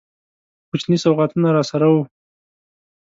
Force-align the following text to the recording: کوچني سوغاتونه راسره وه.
کوچني 0.69 0.97
سوغاتونه 1.03 1.49
راسره 1.55 1.87
وه. 1.93 2.03